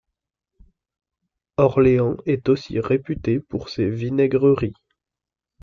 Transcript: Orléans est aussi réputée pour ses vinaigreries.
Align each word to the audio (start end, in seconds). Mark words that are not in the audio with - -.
Orléans 1.57 2.17
est 2.25 2.49
aussi 2.49 2.79
réputée 2.79 3.39
pour 3.39 3.69
ses 3.69 3.87
vinaigreries. 3.87 4.73